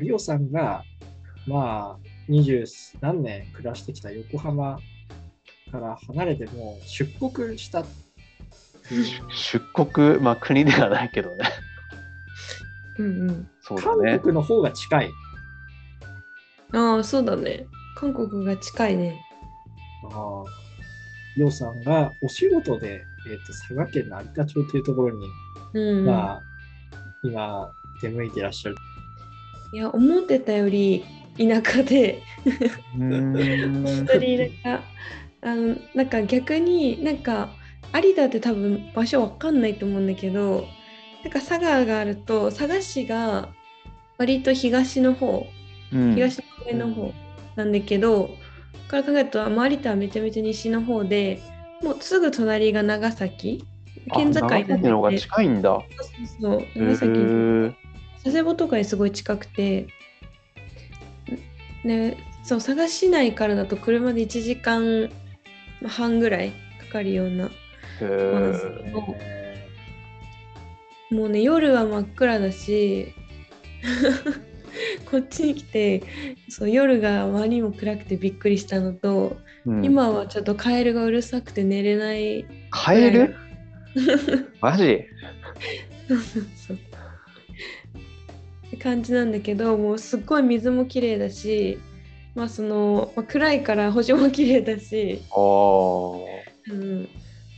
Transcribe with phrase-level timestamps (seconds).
[0.00, 0.82] リオさんが、
[1.46, 2.64] まあ、二十
[3.00, 4.78] 何年暮らしてきた横浜
[5.70, 7.84] から離れてもう出国した
[8.88, 11.44] 出国、まあ国ではないけどね。
[12.98, 13.48] うんうん。
[13.60, 14.20] そうだね韓。
[14.20, 15.10] 国の方が近い。
[16.72, 17.66] ああ、そうだね。
[17.96, 19.20] 韓国が近いね。
[20.12, 20.44] ああ
[21.36, 25.26] リオさんがお仕事で、えー、と佐賀県の有田町というところに、
[25.74, 26.06] うん。
[26.06, 26.42] まあ、
[27.22, 28.76] 今、出向いていらっしゃる。
[29.72, 31.04] いや、思ってたより
[31.38, 32.22] 田舎で、
[32.92, 34.80] 本当に田舎。
[35.42, 37.50] あの、なんか逆になんか、
[37.94, 40.66] 有田って多分場所わかんないと思うんだけど、
[41.22, 43.48] なんか佐賀があると、佐賀市が
[44.18, 45.46] 割と東の方、
[45.92, 47.12] うん東の上の方
[47.54, 48.30] なんだけど、
[48.88, 51.40] から考えると、まあ有田はめちゃめちゃ西の方で、
[51.82, 53.64] もうすぐ隣が長崎、
[54.14, 55.14] 県境あなんだ長崎の方が。
[55.14, 55.82] 近いんだ。
[56.40, 57.74] そうそうへ長崎ー
[58.26, 59.86] 佐世保とかにすごい近くて、
[61.84, 65.08] ね、そう佐賀市内からだと車で1時間
[65.86, 66.50] 半ぐらい
[66.88, 67.50] かかるような
[71.12, 73.14] もうね夜は真っ暗だし
[75.08, 76.02] こっちに来て
[76.48, 79.84] そう夜があまりにも暗くてびっくりしたのと、うん。
[79.84, 83.36] 今はちょっとカエルがうるさくて寝れないカエル？
[84.60, 85.04] マジ？
[86.08, 86.78] そうそうそう
[88.86, 91.80] 感じなんだけどもうすっごい水も綺麗だし
[92.36, 95.22] まあその、まあ、暗いから 星も綺麗だし、
[96.70, 97.08] うん、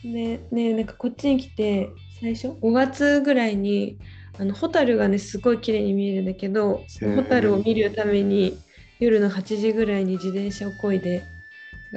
[0.03, 1.91] でねなんかこっちに来て
[2.23, 3.98] 最初5月ぐらいに
[4.39, 6.83] あのホタルがねすごい綺麗に見えるんだけど
[7.15, 8.57] ホタルを見るために
[8.98, 11.25] 夜の8時ぐらいに自転車をこいで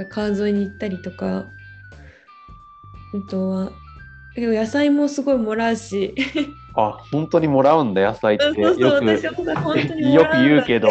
[0.09, 1.45] 川沿いに行ったりとか
[3.13, 3.71] あとは
[4.35, 6.13] でも野菜もすごいもらうし
[6.75, 8.45] あ、本当にもらうんだ、野菜って。
[8.45, 8.59] よく
[10.37, 10.89] 言うけど。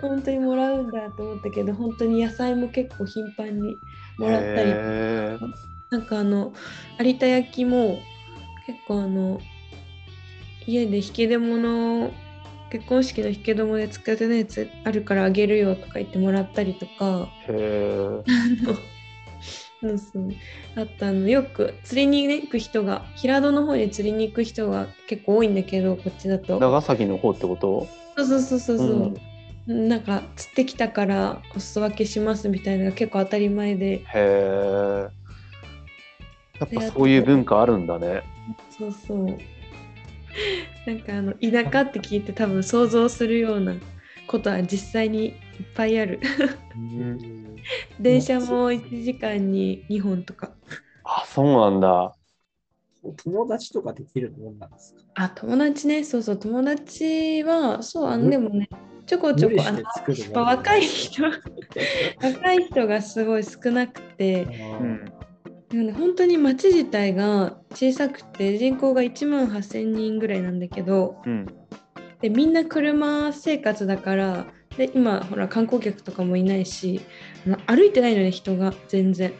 [0.00, 3.78] 本当にもらうんだと 思ったけど本当に野菜も結構頻繁に
[4.18, 4.70] もらったり。
[5.88, 6.52] なんかあの
[6.98, 8.00] 有田焼も
[8.66, 9.40] 結構あの
[10.66, 12.10] 家で引き出物
[12.70, 17.28] 結婚式の引き出物で使ってたやつあるからあげるよとか言ってもらったりとか。
[17.48, 18.22] へー。
[18.26, 18.76] あの
[19.80, 20.32] そうそう。
[20.76, 21.28] あとあの。
[21.28, 26.58] よく釣りに行く人が平戸の方に釣りに行く人が結構多いんだけどこっちだと。
[26.58, 27.86] 長崎の方ってこと？
[28.16, 29.14] そうそうそうそうそ
[29.66, 33.96] う、なんか釣ってきたからお裾分けしますみたいなのが結構当たり前で。
[33.96, 35.08] へえ。
[36.58, 38.22] やっぱそういう文化あるんだね。
[38.70, 39.26] そうそう。
[40.86, 43.74] なんかあの田舎って聞いて多分想像するような
[44.26, 45.34] ことは実際にいっ
[45.74, 46.20] ぱいある。
[48.00, 50.52] 電車も1時間に2本とか。
[51.04, 52.14] あ、そうなんだ。
[53.24, 55.24] 友達とかできるもんなんですか？
[55.24, 56.04] あ友達ね。
[56.04, 56.38] そうそう。
[56.38, 58.68] 友達はそうあのでもね
[59.06, 59.86] ちょこちょこあのやっ
[60.28, 61.22] もぱん若い人
[62.20, 64.46] 若い人がすごい少なくて。
[64.80, 65.12] うん。
[65.98, 71.46] 本当に町自体が小さくて人口が1万8000人ぐらいなんだけどうん。
[72.20, 74.46] でみんな車生活だから
[74.76, 77.00] で今ほら観光客とかもいないし
[77.46, 79.32] あの歩いてないのね人が全然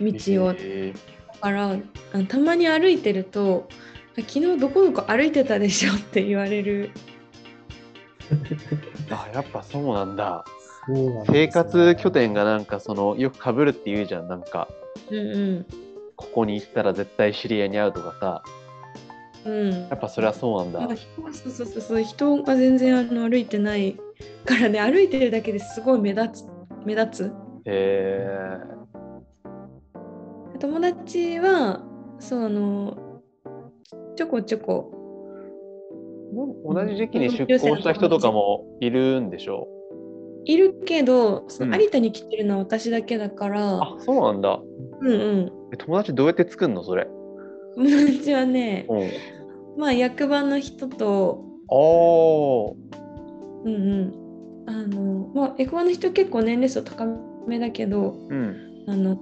[0.00, 0.94] 道をだへ
[1.40, 1.76] から
[2.28, 3.68] たまに歩いてると
[4.18, 10.44] あ昨日どこどこ歩いてたでしょって言われるー あ、やっぱそうなんだ。
[10.88, 14.28] ね生活拠点がなんかそのよくかぶるって言うじゃん。
[14.28, 14.68] なんか
[15.10, 15.66] うんうん
[16.16, 18.42] ここに行ったら絶対知り合いに会うとかさ。
[19.44, 20.96] うんやっぱそれはそうなんだなんか。
[21.32, 23.96] そうそうそうそう人が全然あの歩いてない
[24.44, 26.46] からね歩いてるだけですごい目立つ
[26.84, 27.32] 目立つ
[27.64, 28.26] へ
[30.58, 31.82] 友達は
[32.18, 33.22] そうあの
[34.16, 39.66] ちょこちょこー同じ時期に出向した人とかもいるんでしょ
[40.44, 44.60] いるけどそのうん有田に来てるのは私だけだから、あ、そうなんだ。
[45.00, 47.06] うんうんえ友達どうやって作るのそれ。
[47.76, 49.10] 友達はねうん。
[49.80, 51.44] まあ役場の人と。
[53.64, 54.14] うんうん
[54.66, 57.06] あのまあ役場の人結構年齢層高
[57.46, 58.84] めだけどうん。
[58.88, 59.18] あの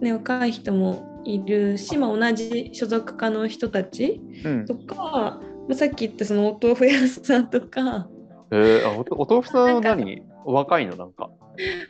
[0.00, 4.74] ね若い人もいるし、まあ、同じ所属課の人たちうんと。
[4.74, 5.40] か、ま
[5.70, 8.08] あ、さっき言ったそのお豆腐屋さんとか
[8.52, 10.22] えー、あおお豆腐さんは何？
[10.44, 11.30] 若いのなんか。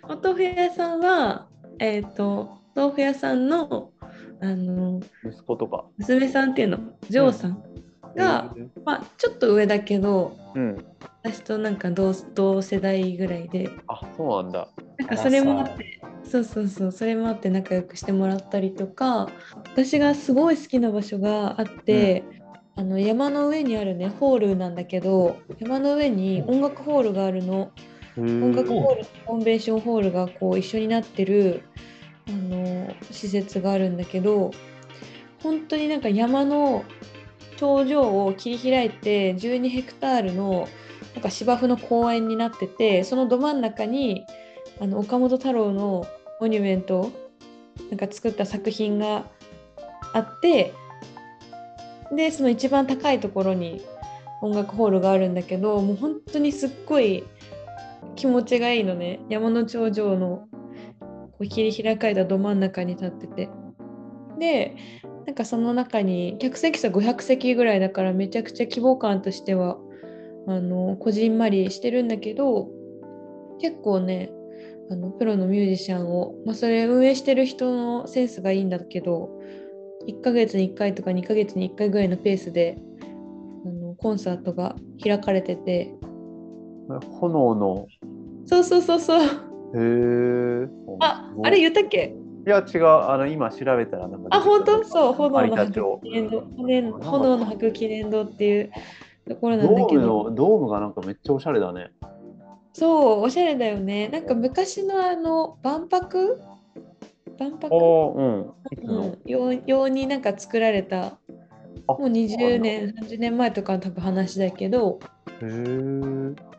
[0.02, 1.46] お豆腐屋さんは
[1.78, 3.92] えっ、と豆腐屋さんの
[4.40, 5.84] あの息子とか。
[5.98, 6.78] 娘さんっていうの
[7.08, 7.62] 嬢さん
[8.16, 8.54] が、
[8.84, 10.84] まあ、ちょっと上だけどうん。
[11.22, 14.68] 私となんか同同世代ぐらいであ、そうなんだ。
[14.98, 19.28] なんかそれもあってそうそうそうそれもあって仲良くしてもらったりとか
[19.72, 22.24] 私がすごい好きな場所があって、
[22.76, 27.70] あの山の上にあるねホールなんだけど山の上に音楽ホールがあるの。
[28.16, 31.62] 音楽ホールとコンベンションホールがこう一緒になってる
[32.30, 34.52] あの施設があるんだけど
[35.42, 36.84] 本当になんか山の
[37.56, 40.68] 頂上を切り開いて12ヘクタールの
[41.14, 44.24] なんか芝生の公園になっててそのど真ん中に
[44.80, 46.06] あの岡本太郎の
[46.40, 47.10] モニュメント
[47.90, 49.24] なんか作った作品が
[50.14, 50.72] あって
[52.12, 53.82] でその一番高いところに
[54.42, 57.24] 音楽ホールがあるんだけどもう本当にすっごい
[58.16, 59.20] 気持ちがいいのね。
[59.28, 60.48] 山の頂上の
[61.40, 63.48] こう切り開かれたど真ん中に立ってて。
[64.38, 64.76] で
[65.26, 69.78] なんかその中に客席数500席ぐらいだからめちゃくちゃ規模感としては
[70.46, 72.68] あのこじんまりしてるんだけど
[73.60, 74.30] 結構ね
[74.90, 79.30] あのプロのミュージシャンを、まあ、それ運営してる人のセンスがいいんだけど
[80.08, 82.78] 1ヶ月に1回とか2ヶ月に1回ぐらいのペースで
[83.64, 85.94] あのコンサートが開かれてて。
[87.20, 87.86] 炎の。
[88.46, 90.68] そうそうそうそうへえ。
[91.00, 92.14] ああれ言ったっけ？
[92.46, 92.86] いや違う。
[92.86, 94.84] あの今調べたらなんかあ本当？
[94.84, 98.70] そう炎の有田町白記念堂炎炎の白記念堂っていう
[99.28, 100.24] ところドなんだけど。
[100.24, 101.90] のドームがなんかめっちゃおしゃれだね。
[102.72, 104.08] そうおしゃれだよね。
[104.08, 106.40] なんか昔のあの万博？
[107.38, 107.68] 万博？
[107.74, 108.40] おうん。
[108.40, 109.02] うの？
[109.08, 111.18] ん、用用になんか作られた。
[111.86, 115.00] あもう20年30年前とかの多分話だけど。
[115.42, 116.49] へえ。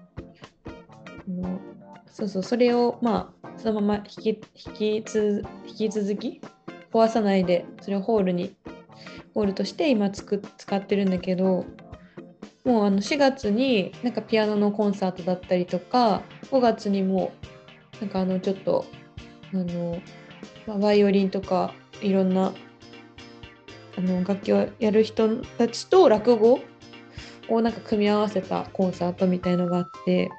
[2.12, 4.42] そうそうそれをまあそのまま引き
[4.80, 6.42] 引きつ引き続き
[6.92, 8.56] 壊さないでそれをホールに
[9.34, 11.66] ホールとして今つく使ってるんだけど
[12.66, 16.22] もうあの4月になんかピアノのコンサートだったりとか
[16.52, 17.32] 5月にも
[18.00, 18.86] なんかあのちょっと
[19.54, 20.02] あの、
[20.68, 22.54] ま、バイオリンとかいろんな
[23.98, 26.60] あの楽器をやる人たちと落語
[27.50, 30.30] をなんか組み合わせたコンサートみたいのがあって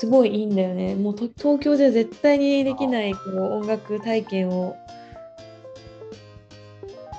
[0.00, 0.94] すごいいいんだよね。
[0.94, 4.74] もう東京では絶対にできないこう音楽体験を。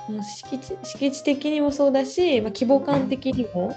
[0.08, 3.72] もう敷地敷地的にもそうだし、まあ、規模感的にも。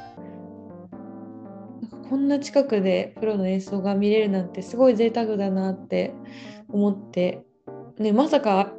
[2.09, 6.15] こんな近くでプロの演奏が見れるなんてすごい贅沢だなって
[6.69, 7.43] 思って、
[7.99, 8.73] ね、まさか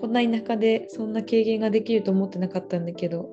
[0.00, 3.28] こんな田舎でそんな経験ができると思ってなかったんだけど。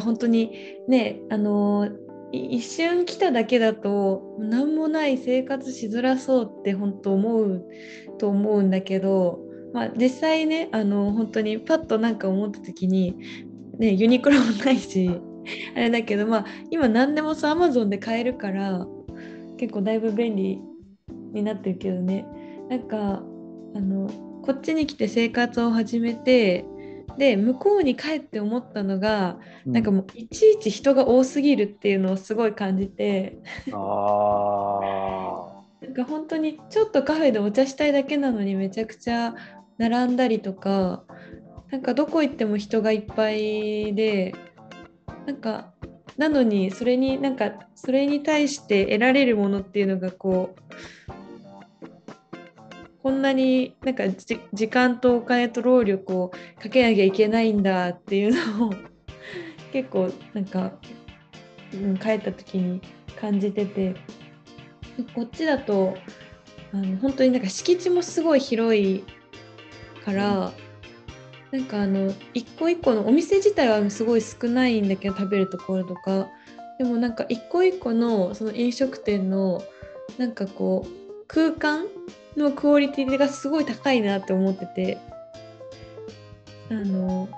[0.00, 0.52] 本当に
[0.86, 7.64] ねあのー一瞬来ただけだと何もない生活しづらそうって本当思う
[8.18, 9.40] と思うんだけど、
[9.72, 13.16] まあ、実際ねあの本当にパッとなんか思った時に、
[13.78, 15.10] ね、ユニクロもないし
[15.74, 18.86] あれだけど、まあ、今何でもさアマゾンで買えるから
[19.56, 20.60] 結構だいぶ便利
[21.32, 22.26] になってるけどね。
[22.68, 23.22] なんか
[23.74, 24.08] あの
[24.42, 26.64] こっちに来て生活を始めて
[27.18, 33.38] で向こうに帰って思ったのがなんかもういちいち人が多すぎるっていうのをすごい感じて。
[33.72, 34.78] あ
[35.80, 39.34] なんか本当にちょっとカフェでお茶したいだけなのにめちゃくちゃ
[39.78, 41.04] 並んだりとか
[41.70, 44.34] なんかどこ行っても人がいっぱいで
[45.26, 45.72] なんか
[46.16, 51.12] なのにそれになんかそれに対して得られるものっていうのがこう
[53.08, 58.74] こんなになんかじ時間とお金と労力をかけなきゃいけないんだっていうのを
[59.72, 60.72] 結構なんか、
[61.72, 62.82] うん、帰った時に
[63.18, 63.94] 感じてて。
[65.14, 65.96] こっちだと
[66.74, 69.02] あの本当になんか敷地もすごい広い
[70.04, 70.52] から、
[71.50, 76.28] なんかあの一個一個のお店自体はすごい少ないんだけど食べるところとか。
[76.78, 79.62] でもなんか一個一個のその飲食店の
[80.18, 81.86] なんかこう空間
[82.38, 84.98] のクオリティがすごい高いなって思ってて。
[86.70, 87.28] あの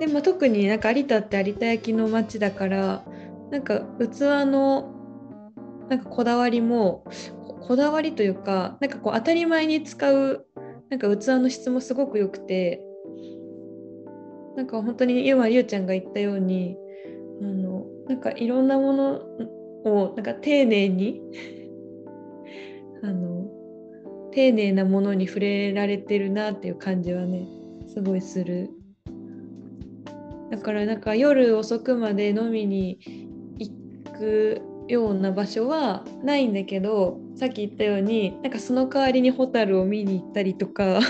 [0.00, 3.04] でも特になんか有田って有田焼の町だから
[3.50, 4.92] なんか器の
[5.88, 7.04] なんかこだわりも
[7.46, 10.46] ここだわりというかなんかこう当たり前に使う
[10.90, 12.82] なんか器の質もすごく良くて
[14.56, 16.76] なんか本当に今りゅうちゃんが言ったように
[17.42, 19.20] あのなんかいろんなもの
[19.84, 21.20] をなんか丁寧に
[23.02, 23.35] あの
[24.36, 27.48] 丁寧なものに触れられてるなっていう感じはね
[27.88, 28.68] すごいする。
[30.50, 32.98] だからなんか夜遅くまで飲みに
[33.58, 41.00] 行くような場所はないんだけどさっき言ったようになんかその代わりにホタルを見に行ったりとか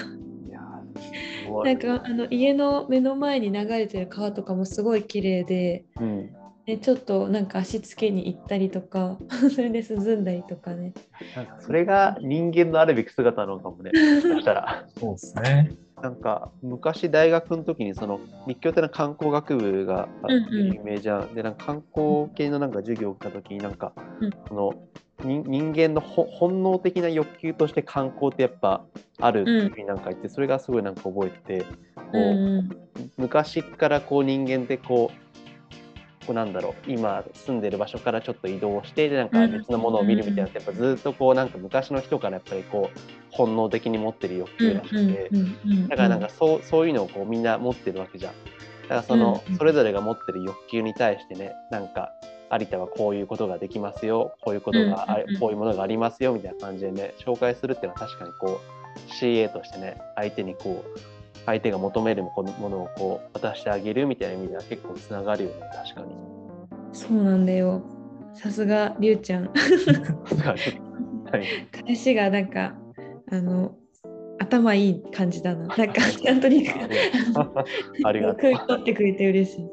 [1.65, 6.36] なんかあの家の目の前に流れてる川とかもすごい綺麗でうん。
[6.67, 9.19] でちょっとなんか足つけに行ったりとか
[9.55, 10.93] それで涼んだりとかね
[11.37, 13.93] なんかそれが人間のあるべき姿なのかもね。
[13.95, 14.85] もしかしたら。
[14.99, 15.71] そうですね。
[16.03, 21.35] なんか昔大学の時にその立教ってのは観光学部があうんうん有名じゃん。
[21.35, 24.75] でなんか観光系のなんか授業を受けた時になんか、うんその
[25.23, 28.85] 人人間のほ本能的な欲求として観光ってやっぱ
[29.19, 32.69] あるっていうふうになんか言って、それがすごいなんか覚えててこう、うん
[33.17, 35.27] 昔からこう人間ってこう
[36.27, 42.99] こうなんだろう今住んでる場所からちょっと移動してでなんか別のものを見るみたいなのってやっぱずっとこうなんか昔の人からやっぱりこう
[43.31, 45.31] 本能的に持ってる欲求らしくて、
[45.89, 48.33] だからなんかそうそういうのをこうみんな持ってるわけじゃん。
[48.83, 52.13] だからその、うんそれぞれが持ってる欲求に対してねなんか
[52.53, 55.07] 有田はこういうことができますよこういうことが
[55.41, 61.16] こういうものがありますよみたいな感じでね紹介するっていうのは確かにこう CA としてね相手にこう
[61.47, 62.33] 相手が求めるも
[62.69, 65.57] のをこう渡してあげるみたいな意味では結構つながるよね。
[65.85, 66.15] 確かに。
[66.93, 67.83] そうなんだよ。
[68.35, 69.45] さすがりゅうちゃん。
[69.45, 69.55] はい
[71.85, 72.75] 返しがなんか
[73.31, 73.75] あの
[74.39, 75.67] 頭いい感じだな。
[75.67, 76.75] なんか ちゃんと理解
[78.05, 79.67] ありがと食い取ってくれて嬉しい。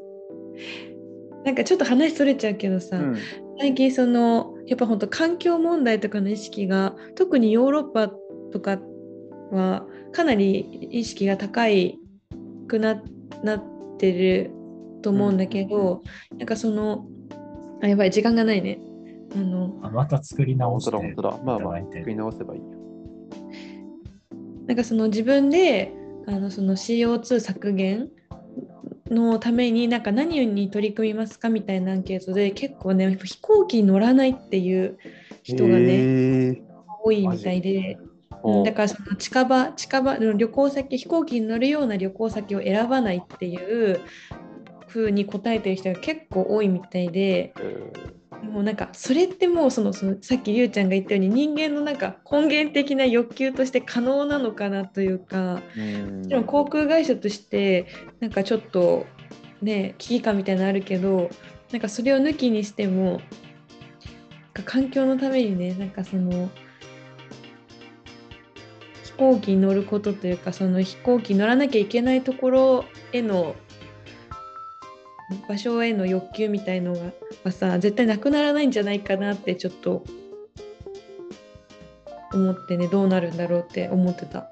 [1.43, 3.01] なんかちょっと話それちゃうけどさ、う。
[3.01, 3.15] うん。
[3.59, 8.11] 最近そのやっぱ本当環境問題とかの意識が特にヨーロッパ
[8.51, 8.79] とか
[9.53, 10.59] はかなり
[10.91, 11.99] 意識が高い
[12.67, 13.01] くな
[13.43, 13.63] なっ
[13.97, 14.51] てる
[15.01, 16.03] と思うんだけど、
[16.37, 17.05] なんかその
[17.81, 18.79] あやばい時間がないね。
[19.35, 21.39] あのあまた作り直本当だして本当だ。
[21.43, 21.99] まあまあいただいて。
[21.99, 22.65] 食い直せばいいよ。
[24.67, 25.93] なんかその自分で
[26.27, 28.09] あのその CO2 削減
[29.09, 34.97] のためになんか何に取り組みますかみたいなアンケートで結構ね飛行機に乗らないっていう
[35.43, 36.73] 人がね、へー。
[37.03, 38.12] 多いみたいで、お
[38.43, 38.63] うん。
[38.63, 43.55] だからその近場近場の旅行先飛行機に乗るような旅行先を選ばないってい
[43.91, 44.01] う
[44.87, 56.17] 風に答えてる人が結構多いみたいでうんもうなんかそれってもうそのそのさっきりゅうちゃんが言ったように人間のなんか根源的な欲求として可能なのかなというかうん。
[56.21, 57.87] もちろん航空会社として
[58.19, 59.05] なんかちょっと
[59.61, 61.29] ね危機感みたいなのあるけど
[61.71, 63.21] なんかそれを抜きにしても
[64.65, 66.62] 環境のためにねなんかその飛
[69.23, 73.55] 行機に乗ることというかその飛行機に乗らなきゃいけないところへの
[75.47, 76.99] 場所への欲求みたいのが
[77.45, 80.03] はさ絶対なくならないんじゃないかなってちょっと
[82.33, 84.49] 思ってねどうなるんだろうって思ってた。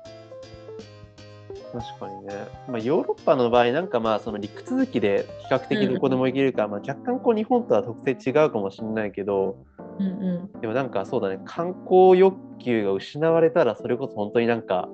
[1.72, 9.56] 確かにね、まあ、ヨーロッパの場合なんかまあその陸続きで比較的どこでも行けるから、まあ、若干こう日本とは特性違うかもしれないけど
[10.02, 10.62] うんうん。
[10.62, 11.40] でもなんかそうだね。
[11.46, 14.90] 観光欲求が失われたらそれこそ本当になんか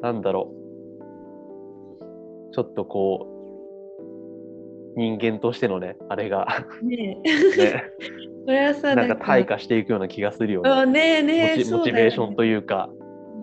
[0.00, 0.52] なんだろ
[2.50, 2.54] う。
[2.54, 6.66] ちょっとこう人間としてのねあれが。
[6.82, 7.22] ねね。
[7.24, 7.82] え
[8.44, 9.14] それはさなんか。
[9.24, 10.92] 退化していくような気がするよあね。
[10.92, 12.90] ねえねえモチベーションという、か。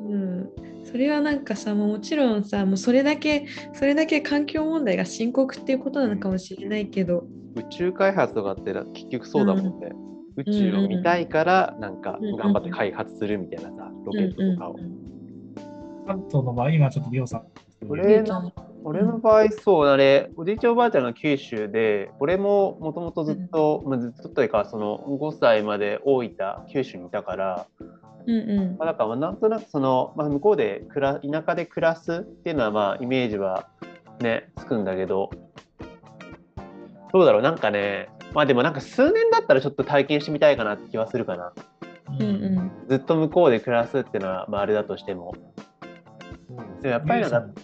[0.07, 0.49] うん、
[0.83, 9.91] それはなんかさもちろんさもうそれだけそれだけ環境問題が深刻っていうことなのかもしれないけど、宇宙開発とかってな結局そうだもんね。
[10.39, 14.75] 宇宙を見たいからなんか頑張って開発するみたいなさ、ロケットとかを。
[16.07, 17.43] 関東の場合、今ちょっとリオさん。
[17.87, 18.53] 俺りゅうちゃん。
[18.83, 26.37] 俺の場合そうあれおじいちゃんおばあちゃんが九州で俺ももともとずっと、まあ、ずっとというかその5歳まで大分
[26.71, 27.67] 九州にいたから、
[28.25, 28.77] うんうん。
[28.77, 33.67] まあ、だからまあなんとなくその、まあ、向こうで暮ら田舎で暮らすっていうのはまあイメージは
[34.21, 35.29] ねつくんだけど。
[37.11, 37.41] どうだろう？
[37.41, 41.53] なんかねまあでもなんか数年だったらちょっと体験してみたいかなって気はするかな。
[42.19, 42.71] うんうん。
[42.87, 45.33] ずっと向こうで暮らすっていうのは、まあ、あれだとしても。
[46.81, 47.61] でもやっぱりなんか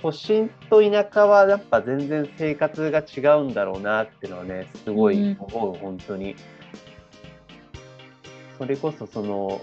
[0.00, 6.36] 都心と田舎はやっぱ全然生活が違うんだろうなっていうのはねすごい思う、本当に。
[8.58, 9.60] それこそその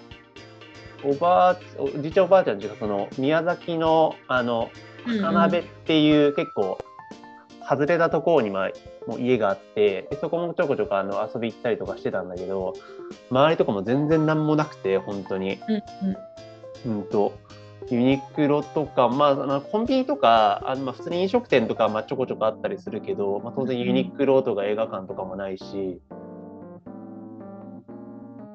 [1.03, 4.69] おばあおじいちゃんおばあちゃんっていうかその宮崎のあの
[5.07, 6.77] うん高鍋っていう結構
[7.67, 8.69] 外れたところにまあ
[9.07, 12.73] もう家があってでそこもちょこちょこあの遊び行ったりとかしてたんだけど
[13.29, 15.59] 周りとかも全然何もなくて本当に。
[15.67, 15.83] うん
[16.85, 16.97] うん。
[16.97, 17.33] うんと
[17.89, 25.99] ユニクロとか、まあ、あのコンビニとかあのまあ普通に飲食店とかまあちょこちょこあったりするけど、まあ、当然ユニクロとか映画館とかもないし、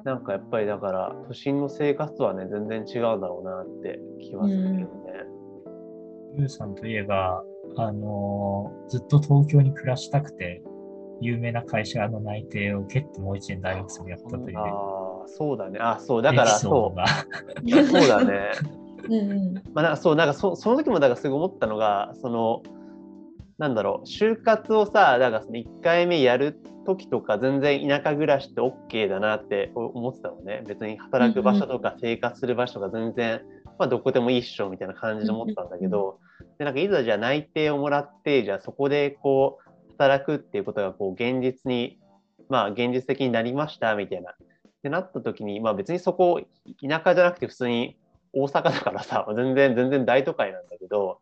[0.03, 4.85] なんかやっぱりだから都心の生活とはね全然違うんだろうなって気はするけどね。
[6.37, 7.43] ユウさんといえば、
[7.77, 10.63] あのーずっと東京に暮らしたくて、
[11.21, 14.57] 有名な会社の内定を受けてもう一年大学生をやったという。
[14.57, 15.79] ああそうだね。
[15.79, 17.03] あそうだからそが。
[17.03, 18.51] うそうだね。
[19.07, 19.53] うんうん。
[19.73, 22.63] まあ、なんかそうなんかそその時もだからすごい思ったのがその
[23.57, 30.63] なんだろう就活をさだからその1回目やる時とか全然田舎暮らしって OK だなって思ってたのね。
[30.67, 33.41] 別に働く場所とか生活する場所が全然
[33.79, 36.19] まあ、どこでもいいっしょみたいな感じで思ってたんだけど、
[36.59, 41.97] でなんかいざじゃあ内定をもらって、じゃあそこでこう働くっていうことがこう現実に、
[42.49, 44.31] まあ現実的になりましたみたいな。
[44.31, 44.35] っ
[44.81, 46.41] てなった時に、まあ別にそこ
[46.81, 47.97] 田舎じゃなくて普通に
[48.33, 51.21] 大阪だからさ、 全然全然大都会なんだけど、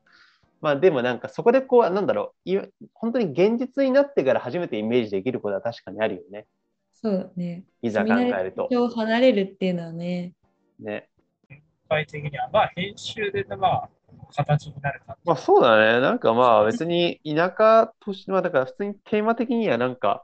[0.59, 2.59] まあでもなんかそこでこう、なんだろう、い
[2.95, 6.47] 本当に現実になってから初めてイメージできることは確かにあるよね。
[6.93, 7.63] そうだね。
[7.83, 8.67] いざ考えると。
[8.71, 10.33] を離れるっていうのはね。
[10.79, 11.09] ね。
[11.47, 11.55] 具
[11.89, 13.89] 体的には、まあ、編集で、まあ、
[14.31, 15.17] 形になるか。
[15.25, 15.99] まあそうだね。
[15.99, 20.23] なんかまあ別に田舎として、まあだから普通にテーマ的にはなんか、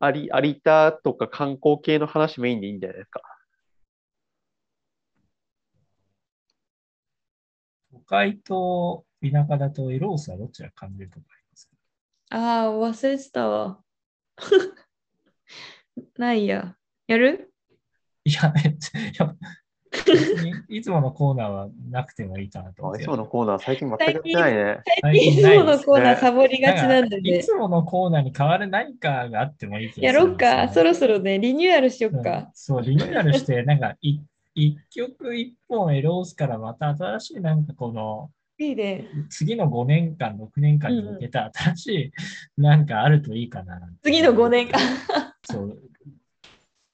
[0.00, 3.22] 有有田とか観光系の話メインでいいんじゃないですか。
[7.92, 11.76] 都会と田舎だとエロースはどちら感じるとかありますか？
[12.30, 13.78] ああ、忘れてたわ。
[16.16, 16.76] ないや。
[17.06, 17.52] やる？
[18.24, 18.72] いや、えい
[19.18, 19.34] や
[20.68, 23.00] いつものコーナーはなくてもいいかなと思って。
[23.00, 24.80] あいつものコーナー最近全くやってないね。
[24.80, 27.38] い最近ないつものコーナーサボりがちなんでね。
[27.38, 30.06] いつものコーナーに変わる何かがあってもいいけど。
[30.06, 30.68] やろうか。
[30.68, 32.50] そろそろね、リニューアルしよっうんか。
[32.54, 34.18] そう、リニューアルして、なんかい
[34.54, 39.08] 一曲一本エロースからまた新しいなんかこのいいね。
[39.30, 41.86] 次の5年間、6年間に向けた新し
[42.58, 43.80] いなんかあるといいかな。
[44.02, 44.80] 次の5年間。
[45.44, 45.78] そう。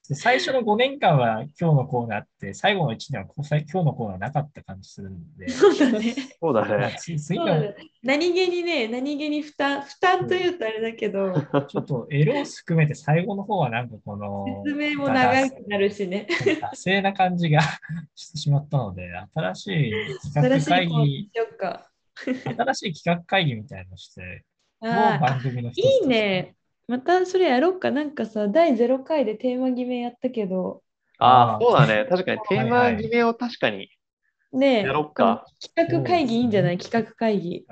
[0.09, 6.15] で最初の5年間は今日のコーナーって、最後の1年はこうさい今日のコーナーなかった感じするんで、そうだね。
[6.41, 6.97] そうだまあね。
[6.99, 11.35] そうだね何気にね、何気に負担、負担というとあれだけど、
[11.69, 16.27] ちょっとエロース含めて最後の方はなんかこの説明も長くなるしね。
[16.31, 17.61] 惰性な感じが
[18.15, 19.93] してしまったので、新しい
[20.33, 21.31] 企画新しい会議。
[22.57, 24.45] 新しい企画会議みたいなのして、
[24.81, 26.55] もうあ番組の一つーいいね。
[26.89, 27.91] またそれやろうか。
[27.93, 30.83] なんかさ、第0回でテーマ決めやったけど、
[31.19, 32.07] ああ、そうだね。
[32.09, 33.89] 確かにテーマ決めを確かに
[34.53, 35.45] ねえやろっか。
[35.61, 36.79] 企画会議いいんじゃない？
[36.79, 37.67] 企画会議。